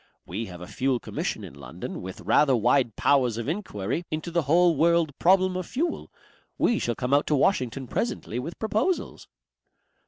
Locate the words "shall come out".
6.79-7.27